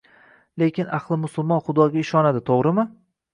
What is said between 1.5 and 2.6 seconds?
xudoga ishonadi,